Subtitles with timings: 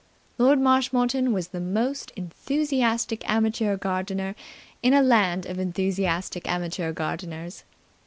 [0.39, 4.33] Lord Marshmoreton was the most enthusiastic amateur gardener
[4.81, 7.63] in a land of enthusiastic amateur gardeners.